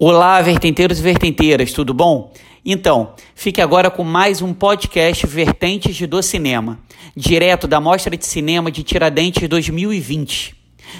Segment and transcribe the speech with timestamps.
[0.00, 2.32] Olá, vertenteiros e vertenteiras, tudo bom?
[2.64, 6.78] Então, fique agora com mais um podcast Vertentes do Cinema,
[7.16, 10.54] direto da Mostra de Cinema de Tiradentes 2020.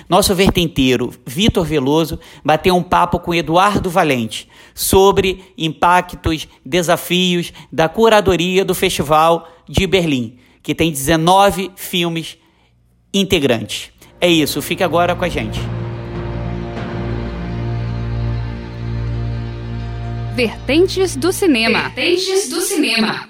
[0.09, 8.65] Nosso vertenteiro, Vitor Veloso, bateu um papo com Eduardo Valente sobre impactos, desafios da curadoria
[8.65, 12.37] do Festival de Berlim, que tem 19 filmes
[13.15, 13.93] integrantes.
[14.21, 15.78] É isso, fique agora com a gente.
[20.39, 21.89] Vertentes do Cinema.
[21.89, 23.29] Vertentes do Cinema.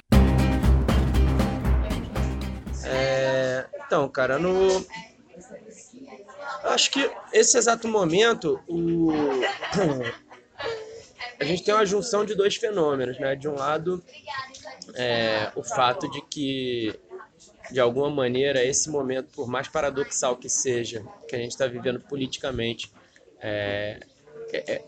[2.85, 4.85] É, então, cara, no.
[6.65, 9.11] Acho que esse exato momento, o...
[11.41, 13.35] a gente tem uma junção de dois fenômenos, né?
[13.35, 14.05] De um lado,
[14.95, 16.95] é, o fato de que,
[17.71, 22.01] de alguma maneira, esse momento, por mais paradoxal que seja, que a gente está vivendo
[22.01, 22.93] politicamente,
[23.41, 23.99] é,
[24.53, 24.85] é,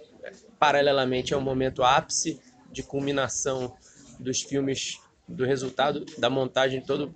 [0.60, 2.38] paralelamente é um momento ápice
[2.70, 3.74] de culminação
[4.18, 7.14] dos filmes, do resultado da montagem todo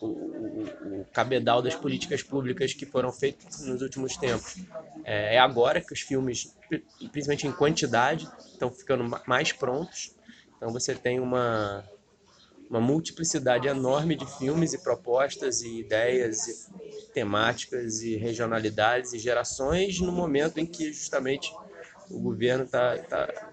[0.00, 4.62] o, o, o, cabedal das políticas públicas que foram feitas nos últimos tempos.
[5.04, 6.56] É, é agora que os filmes,
[7.10, 10.14] principalmente em quantidade, estão ficando mais prontos.
[10.56, 11.84] Então você tem uma,
[12.70, 19.98] uma multiplicidade enorme de filmes e propostas e ideias e temáticas e regionalidades e gerações
[20.00, 21.52] no momento em que justamente
[22.10, 23.50] o governo está tá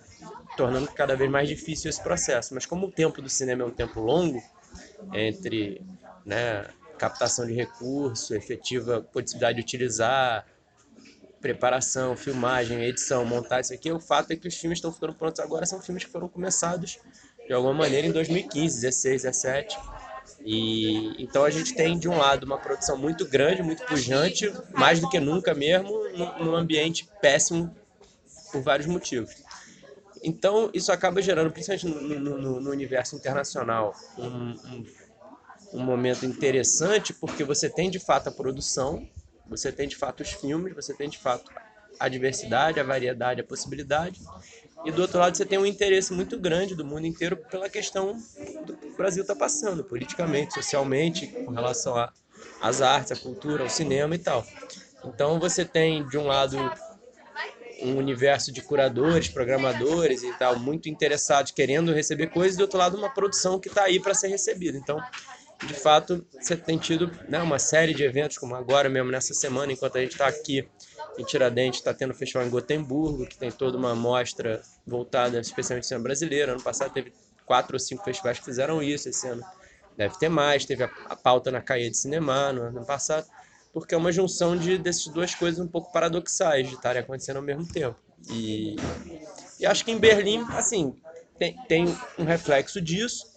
[0.55, 2.53] tornando cada vez mais difícil esse processo.
[2.53, 4.41] Mas como o tempo do cinema é um tempo longo,
[5.13, 5.81] entre
[6.25, 6.65] né,
[6.97, 10.45] captação de recurso, efetiva possibilidade de utilizar,
[11.41, 15.41] preparação, filmagem, edição, montar isso aqui, o fato é que os filmes estão ficando prontos
[15.41, 16.97] agora, são filmes que foram começados
[17.45, 19.77] de alguma maneira em 2015, 16, 17.
[20.45, 24.99] E então a gente tem de um lado uma produção muito grande, muito pujante, mais
[24.99, 25.91] do que nunca mesmo,
[26.39, 27.75] num ambiente péssimo
[28.53, 29.35] por vários motivos.
[30.23, 34.85] Então, isso acaba gerando, principalmente no, no, no universo internacional, um, um,
[35.73, 39.05] um, momento interessante, porque você tem de fato a produção,
[39.49, 41.51] você tem de fato os filmes, você tem de fato
[41.99, 44.21] a diversidade, a variedade, a possibilidade,
[44.85, 48.17] e do outro lado você tem um interesse muito grande do mundo inteiro pela questão
[48.65, 51.95] do que o Brasil está passando, politicamente, socialmente, com relação
[52.61, 54.45] às artes, à cultura, ao cinema e tal.
[55.05, 56.57] Então você tem, de um lado,
[57.83, 62.77] um universo de curadores, programadores e tal, muito interessados, querendo receber coisas, e do outro
[62.77, 64.77] lado, uma produção que está aí para ser recebida.
[64.77, 64.99] Então,
[65.65, 69.71] de fato, você tem tido né, uma série de eventos, como agora mesmo, nessa semana,
[69.71, 70.67] enquanto a gente está aqui
[71.17, 75.85] em Tiradentes, está tendo o festival em Gotemburgo, que tem toda uma mostra voltada especialmente
[75.85, 76.51] ao cinema brasileiro.
[76.53, 77.13] Ano passado teve
[77.45, 79.43] quatro ou cinco festivais que fizeram isso, esse ano
[79.95, 80.65] deve ter mais.
[80.65, 83.27] Teve a, a pauta na Caia de Cinema no ano passado
[83.73, 87.41] porque é uma junção de dessas duas coisas um pouco paradoxais de estarem acontecendo ao
[87.41, 87.97] mesmo tempo.
[88.29, 88.75] E,
[89.59, 90.95] e acho que em Berlim, assim,
[91.37, 91.85] tem, tem
[92.17, 93.33] um reflexo disso,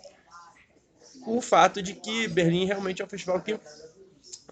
[1.26, 3.58] o fato de que Berlim realmente é um festival que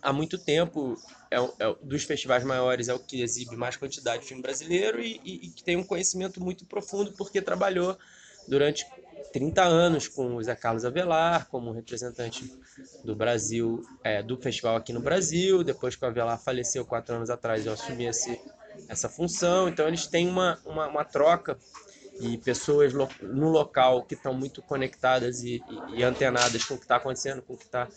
[0.03, 1.01] há muito tempo
[1.31, 5.21] é, é, dos festivais maiores é o que exibe mais quantidade de filme brasileiro e,
[5.25, 7.97] e, e que tem um conhecimento muito profundo porque trabalhou
[8.49, 8.85] durante
[9.33, 12.53] 30 anos com o Zé Carlos Avelar como representante
[13.05, 15.63] do Brasil, é, do festival aqui no Brasil.
[15.63, 18.41] Depois que o Avelar faleceu quatro anos atrás, eu assumi esse,
[18.89, 19.69] essa função.
[19.69, 21.59] Então eles têm uma, uma, uma troca
[22.21, 26.85] e pessoas no local que estão muito conectadas e, e, e antenadas com o que
[26.85, 27.89] está acontecendo, com o que está.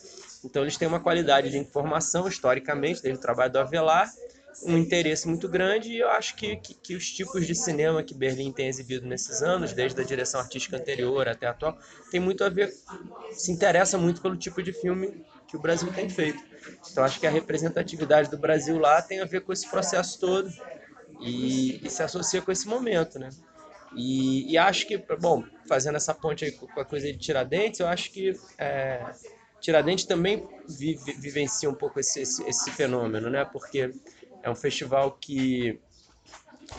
[0.43, 4.11] Então eles têm uma qualidade de informação historicamente desde o trabalho do Avelar
[4.63, 8.13] um interesse muito grande e eu acho que, que, que, os tipos de cinema que
[8.13, 11.77] Berlim tem exibido nesses anos, desde a direção artística anterior até a atual,
[12.09, 12.73] tem muito a ver,
[13.31, 16.43] se interessa muito pelo tipo de filme que o Brasil tem feito.
[16.91, 20.51] Então acho que a representatividade do Brasil lá tem a ver com esse processo todo
[21.21, 23.29] e, e se associa com esse momento, né?
[23.95, 27.87] E, e, acho que, bom, fazendo essa ponte aí com a coisa de Tiradentes, eu
[27.87, 29.01] acho que é,
[29.61, 33.45] Tiradentes também vive, vivencia um pouco esse, esse, esse fenômeno, né?
[33.45, 33.91] Porque
[34.47, 35.77] é um festival que,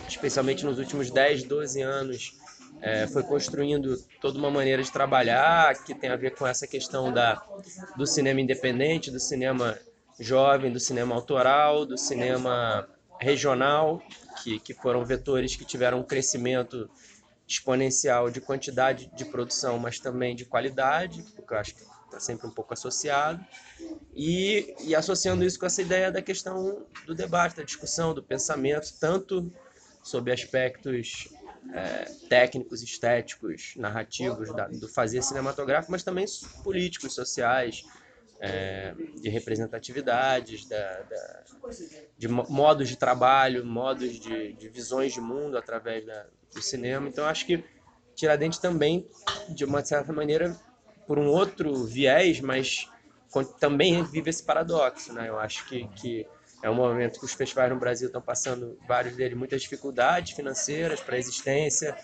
[0.08, 2.32] especialmente nos últimos 10, 12 anos,
[2.80, 7.12] é, foi construindo toda uma maneira de trabalhar que tem a ver com essa questão
[7.12, 7.44] da,
[7.94, 9.78] do cinema independente, do cinema
[10.18, 12.88] jovem, do cinema autoral, do cinema
[13.20, 14.00] regional,
[14.42, 16.88] que, que foram vetores que tiveram um crescimento
[17.46, 22.46] exponencial de quantidade de produção, mas também de qualidade, porque eu acho que está sempre
[22.46, 23.44] um pouco associado.
[24.14, 28.92] E, e associando isso com essa ideia da questão do debate, da discussão, do pensamento,
[28.98, 29.52] tanto
[30.02, 31.28] sobre aspectos
[31.72, 36.24] é, técnicos, estéticos, narrativos da, do fazer cinematográfico, mas também
[36.64, 37.84] políticos, sociais,
[38.40, 41.44] é, de representatividades, da, da,
[42.16, 46.04] de modos de trabalho, modos de, de visões de mundo através
[46.54, 47.08] do cinema.
[47.08, 47.64] Então, acho que
[48.14, 49.08] Tiradentes também,
[49.48, 50.56] de uma certa maneira,
[51.08, 52.86] por um outro viés, mas
[53.58, 55.10] também vive esse paradoxo.
[55.14, 55.30] Né?
[55.30, 56.26] Eu acho que, que
[56.62, 61.00] é um momento que os festivais no Brasil estão passando, vários deles, muitas dificuldades financeiras
[61.00, 61.96] para a existência,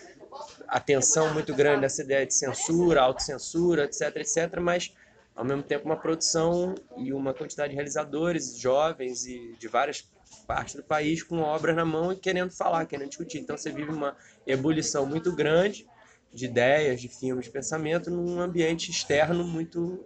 [0.67, 4.91] atenção muito grande nessa ideia de censura, autocensura, etc, etc, mas
[5.35, 10.09] ao mesmo tempo uma produção e uma quantidade de realizadores jovens e de várias
[10.47, 13.37] partes do país com obras na mão e querendo falar, querendo discutir.
[13.37, 14.17] Então você vive uma
[14.47, 15.85] ebulição muito grande
[16.35, 20.05] de ideias, de filmes, de pensamento num ambiente externo muito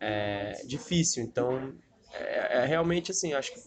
[0.00, 1.22] é, difícil.
[1.22, 1.74] Então
[2.12, 3.60] é, é, realmente assim, acho que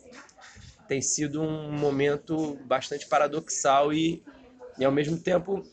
[0.87, 4.23] tem sido um momento bastante paradoxal e,
[4.79, 5.63] e ao mesmo tempo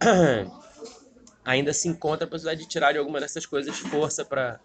[1.44, 4.60] ainda se encontra a possibilidade de tirar de alguma dessas coisas força para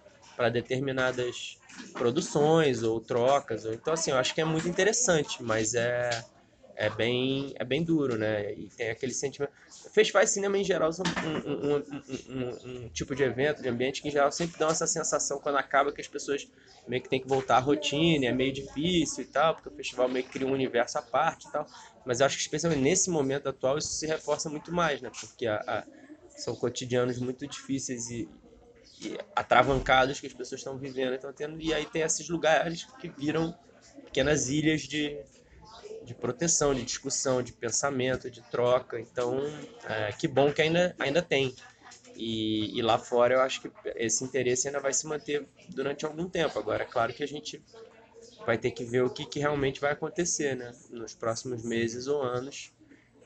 [0.49, 1.57] determinadas
[1.93, 3.65] produções ou trocas.
[3.65, 6.09] Então, assim, eu acho que é muito interessante, mas é,
[6.77, 8.53] é, bem, é bem duro, né?
[8.53, 9.51] E tem aquele sentimento.
[9.91, 11.75] Festivais de cinema, em geral, são um, um,
[12.29, 15.57] um, um, tipo de evento, de ambiente, que, em geral, sempre dão essa sensação, quando
[15.57, 16.47] acaba, que as pessoas
[16.87, 20.07] meio que tem que voltar à rotina, é meio difícil e tal, porque o festival
[20.07, 21.65] meio que cria um universo à parte e tal.
[22.05, 25.09] Mas eu acho que, especialmente nesse momento atual, isso se reforça muito mais, né?
[25.19, 25.83] Porque a, a
[26.37, 28.29] são cotidianos muito difíceis e,
[29.01, 31.59] e atravancados que as pessoas estão vivendo, estão tendo.
[31.59, 33.57] E aí tem esses lugares que viram
[34.05, 35.19] pequenas ilhas de,
[36.07, 38.97] de proteção, de discussão, de pensamento, de troca.
[38.97, 39.41] Então,
[39.83, 41.53] é, que bom que ainda, ainda tem.
[42.15, 46.27] E, e, lá fora eu acho que esse interesse ainda vai se manter durante algum
[46.27, 46.57] tempo.
[46.57, 47.61] Agora, é claro que a gente
[48.45, 50.73] vai ter que ver o que, que realmente vai acontecer né?
[50.89, 52.71] nos próximos meses ou anos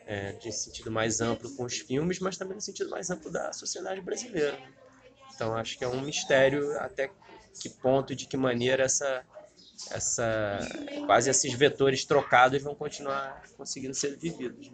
[0.07, 3.53] é, de sentido mais amplo com os filmes, mas também no sentido mais amplo da
[3.53, 4.57] sociedade brasileira.
[5.33, 7.11] Então acho que é um mistério até
[7.59, 9.23] que ponto e de que maneira essa
[9.89, 10.59] essa
[11.05, 14.71] quase esses vetores trocados vão continuar conseguindo ser vividos.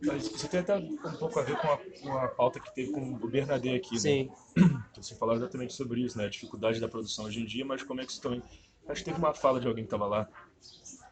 [0.00, 3.14] Isso tem até um pouco a ver com a, com a pauta que teve com
[3.14, 4.30] o Bernadette aqui, Sim.
[4.56, 4.84] né?
[4.94, 6.26] Você falou exatamente sobre isso, né?
[6.26, 8.42] A dificuldade da produção hoje em dia, mas como é que isso também...
[8.88, 10.28] Acho que teve uma fala de alguém que estava lá,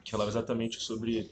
[0.04, 1.30] que falava exatamente sobre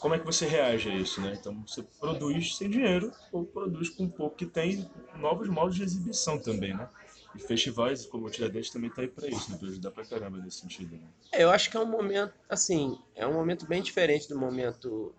[0.00, 1.36] como é que você reage a isso, né?
[1.38, 6.38] Então você produz sem dinheiro ou produz com pouco que tem novos modos de exibição
[6.38, 6.88] também, né?
[7.34, 9.58] E festivais como o Tiradentes também tá aí para isso, né?
[9.58, 10.94] Para ajudar pra caramba nesse sentido.
[10.94, 11.02] Né?
[11.32, 15.12] É, eu acho que é um momento, assim, é um momento bem diferente do momento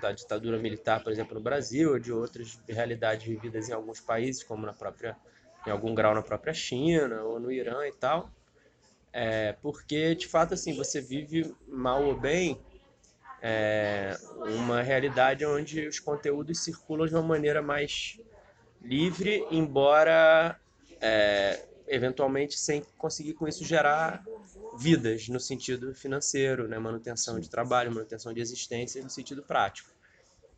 [0.00, 4.42] da ditadura militar, por exemplo, no Brasil, ou de outras realidades vividas em alguns países,
[4.42, 5.14] como na própria,
[5.66, 8.30] em algum grau na própria China ou no Irã e tal.
[9.12, 12.58] É, porque, de fato, assim, você vive mal ou bem
[13.42, 14.16] é,
[14.62, 18.18] uma realidade onde os conteúdos circulam de uma maneira mais
[18.80, 20.59] livre, embora
[21.00, 24.24] é, eventualmente sem conseguir com isso gerar
[24.78, 26.78] vidas no sentido financeiro, né?
[26.78, 29.90] manutenção de trabalho, manutenção de existência no sentido prático.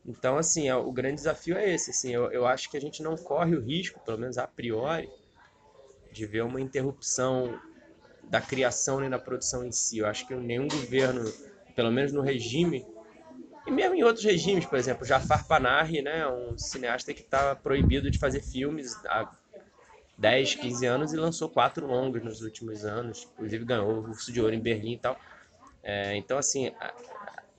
[0.04, 1.90] Então, assim, é, o grande desafio é esse.
[1.90, 5.08] Assim, eu, eu acho que a gente não corre o risco, pelo menos a priori,
[6.10, 7.58] de ver uma interrupção
[8.24, 9.98] da criação nem da produção em si.
[9.98, 11.32] Eu acho que nenhum governo
[11.74, 12.86] pelo menos no regime,
[13.66, 18.10] e mesmo em outros regimes, por exemplo, Jafar Panahi, né, um cineasta que estava proibido
[18.10, 19.30] de fazer filmes há
[20.22, 24.40] 10, 15 anos e lançou quatro longos nos últimos anos, inclusive ganhou o Urso de
[24.40, 25.18] Ouro em Berlim e tal.
[25.82, 26.70] É, então, assim,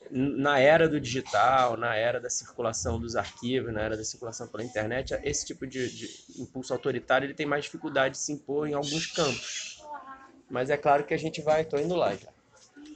[0.10, 4.64] na era do digital, na era da circulação dos arquivos, na era da circulação pela
[4.64, 8.74] internet, esse tipo de, de impulso autoritário ele tem mais dificuldade de se impor em
[8.74, 9.84] alguns campos.
[10.50, 12.33] Mas é claro que a gente vai, tô indo lá já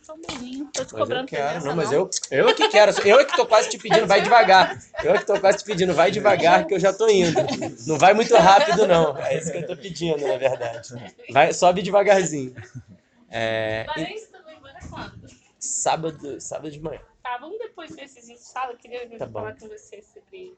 [0.07, 0.69] só um beijinho.
[0.73, 3.25] Tô te mas cobrando eu quero, presença, não, mas eu, eu que quero, eu é
[3.25, 4.81] que tô quase te pedindo, vai devagar.
[5.03, 7.37] Eu é que tô quase te pedindo, vai devagar que eu já tô indo.
[7.85, 9.17] Não vai muito rápido, não.
[9.17, 10.89] É isso que eu tô pedindo, na verdade.
[11.29, 12.55] Vai, sobe devagarzinho.
[13.29, 15.27] É, Valência também, bora quando?
[15.59, 17.01] sábado, sábado de manhã.
[17.21, 18.71] Tá, vamos depois desses ensaios.
[18.75, 19.41] Eu queria Tá bom.
[19.41, 20.55] falar com você sobre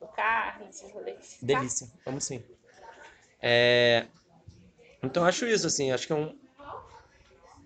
[0.00, 1.38] o carro, esses rolês.
[1.40, 1.46] tá?
[1.46, 2.42] Delícia, vamos sim.
[3.40, 4.06] É,
[5.00, 6.36] então acho isso, assim, acho que é um,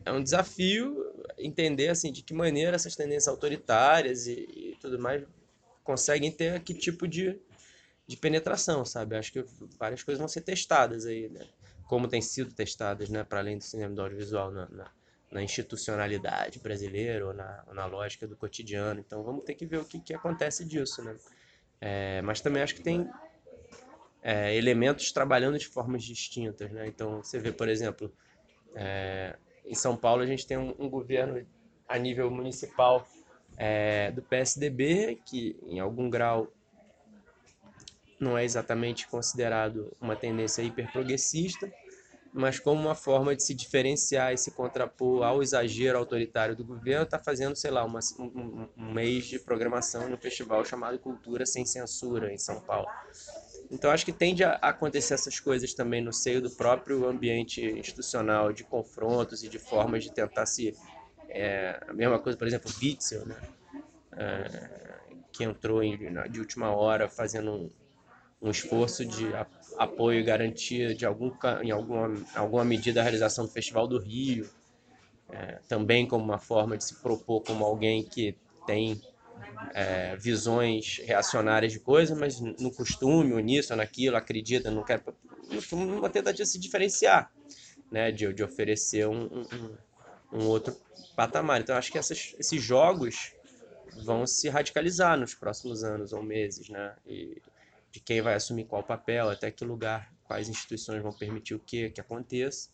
[0.05, 1.04] é um desafio
[1.45, 5.23] entender assim de que maneira essas tendências autoritárias e, e tudo mais
[5.83, 7.39] conseguem ter que tipo de,
[8.07, 9.17] de penetração, sabe?
[9.17, 9.45] Acho que
[9.79, 11.47] várias coisas vão ser testadas aí, né?
[11.87, 13.23] Como têm sido testadas, né?
[13.23, 14.91] Para além do cinema do audiovisual na, na,
[15.31, 18.99] na institucionalidade brasileira ou na, ou na lógica do cotidiano.
[18.99, 21.15] Então vamos ter que ver o que, que acontece disso, né?
[21.81, 23.07] É, mas também acho que tem
[24.23, 26.87] é, elementos trabalhando de formas distintas, né?
[26.87, 28.11] Então você vê, por exemplo,
[28.75, 31.45] é, em São Paulo a gente tem um, um governo
[31.89, 33.07] a nível municipal
[33.57, 36.49] é, do PSDB, que em algum grau
[38.19, 41.71] não é exatamente considerado uma tendência hiperprogressista,
[42.33, 47.05] mas como uma forma de se diferenciar e se contrapor ao exagero autoritário do governo,
[47.05, 51.65] está fazendo, sei lá, uma, um, um, mês de programação no festival chamado Cultura Sem
[51.65, 52.89] Censura, em São Paulo.
[53.75, 58.53] Então, acho que tende a acontecer essas coisas também no seio do próprio ambiente institucional,
[58.53, 60.73] de confrontos e de formas de tentar se.
[61.29, 63.37] É, a mesma coisa, por exemplo, o Witzel, né?
[64.17, 64.95] É,
[65.33, 65.99] que entrou em,
[66.31, 67.71] de última hora fazendo um,
[68.41, 69.27] um esforço de
[69.77, 74.49] apoio e garantia de algum, em alguma, alguma medida a realização do Festival do Rio,
[75.33, 78.37] é, também como uma forma de se propor como alguém que
[78.69, 79.03] tem
[79.73, 85.03] é, visões reacionárias de coisas, mas no costume, ou nisso, ou naquilo, acredita, não quer.
[85.73, 87.31] Uma tentativa de se diferenciar,
[87.91, 89.77] né, de, de oferecer um, um,
[90.33, 90.77] um outro
[91.15, 91.61] patamar.
[91.61, 93.33] Então, acho que essas, esses jogos
[94.03, 96.95] vão se radicalizar nos próximos anos ou meses, né?
[97.07, 97.41] E,
[97.95, 101.91] de quem vai assumir qual papel, até que lugar, quais instituições vão permitir o que
[101.91, 102.69] que aconteça.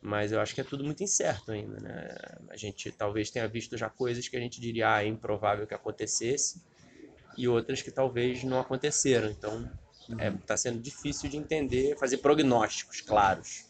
[0.00, 2.14] Mas eu acho que é tudo muito incerto ainda, né?
[2.48, 5.74] A gente talvez tenha visto já coisas que a gente diria, ah, é improvável que
[5.74, 6.62] acontecesse,
[7.36, 9.28] e outras que talvez não aconteceram.
[9.28, 9.70] Então,
[10.08, 13.66] está é, tá sendo difícil de entender, fazer prognósticos claros.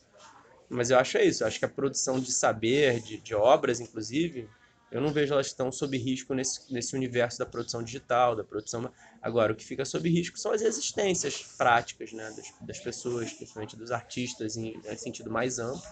[0.68, 3.80] Mas eu acho é isso, eu acho que a produção de saber, de, de obras,
[3.80, 4.48] inclusive,
[4.90, 8.90] eu não vejo elas tão sob risco nesse, nesse universo da produção digital, da produção.
[9.20, 13.76] Agora, o que fica sob risco são as existências práticas né, das, das pessoas, principalmente
[13.76, 15.82] dos artistas, em, em sentido mais amplo.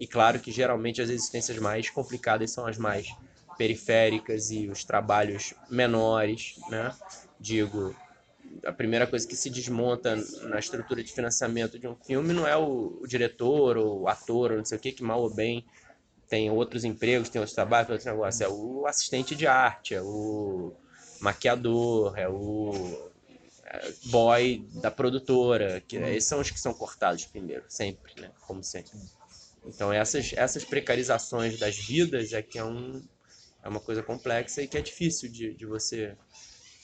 [0.00, 3.06] E claro que geralmente as existências mais complicadas são as mais
[3.56, 6.94] periféricas e os trabalhos menores, né?
[7.38, 7.94] Digo,
[8.64, 10.16] a primeira coisa que se desmonta
[10.48, 14.52] na estrutura de financiamento de um filme não é o, o diretor ou o ator
[14.52, 15.64] ou não sei o que, que mal ou bem
[16.30, 18.40] tem outros empregos, tem outros trabalhos, outros negócios.
[18.40, 20.72] É o assistente de arte, é o
[21.20, 23.10] maquiador, é o
[23.64, 28.30] é, boy da produtora, que esses são os que são cortados primeiro, sempre, né?
[28.46, 28.92] Como sempre.
[29.66, 33.02] Então essas essas precarizações das vidas é que é um
[33.62, 36.16] é uma coisa complexa e que é difícil de, de você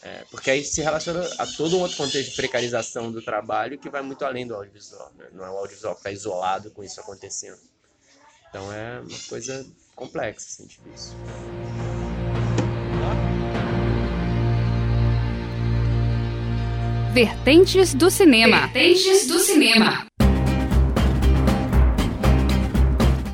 [0.02, 3.88] é, porque aí se relaciona a todo um outro contexto de precarização do trabalho que
[3.88, 5.10] vai muito além do audiovisual.
[5.16, 5.28] Né?
[5.32, 7.58] Não é o audiovisual que está isolado com isso acontecendo.
[8.56, 11.14] Então é uma coisa complexa, assim, difícil.
[17.12, 18.68] Vertentes do cinema.
[18.68, 20.06] Vertentes do cinema.